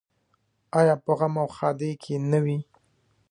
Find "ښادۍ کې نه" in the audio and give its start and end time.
1.55-2.39